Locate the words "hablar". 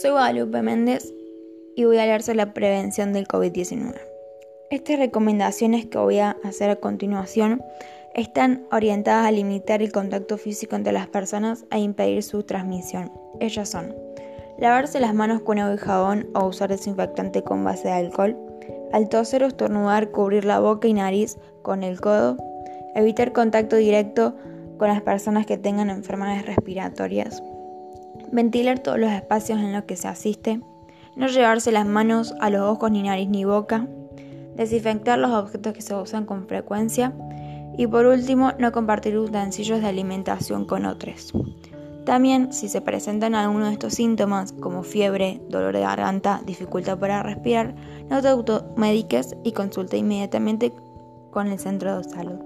2.02-2.22